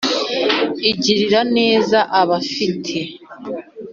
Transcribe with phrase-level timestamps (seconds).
[0.91, 2.97] Igirira neza abafite